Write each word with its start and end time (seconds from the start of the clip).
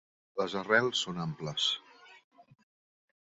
Les 0.41 0.53
arrels 0.61 1.03
són 1.07 1.19
amples. 1.25 1.67